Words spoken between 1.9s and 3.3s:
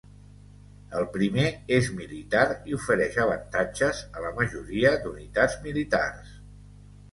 militar i ofereix